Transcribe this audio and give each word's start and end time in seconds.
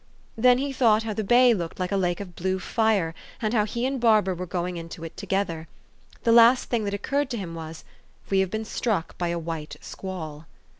Then 0.35 0.57
he 0.57 0.73
thought 0.73 1.03
how 1.03 1.13
the 1.13 1.23
bay 1.23 1.53
looked 1.53 1.79
like 1.79 1.91
a 1.91 1.95
lake 1.95 2.19
of 2.19 2.35
blue 2.35 2.57
fire, 2.57 3.13
and 3.39 3.53
how 3.53 3.65
he 3.65 3.85
and 3.85 3.99
Barbara 4.01 4.33
were 4.33 4.47
going 4.47 4.75
into 4.77 5.03
it 5.03 5.15
together. 5.15 5.67
The 6.23 6.31
last 6.31 6.69
thing 6.71 6.85
that 6.85 6.93
occurred 6.95 7.29
to 7.29 7.37
him 7.37 7.53
was," 7.53 7.83
We 8.31 8.39
have 8.39 8.49
been 8.49 8.65
struck 8.65 9.15
by 9.19 9.27
a 9.27 9.37
white 9.37 9.75
squall." 9.79 10.47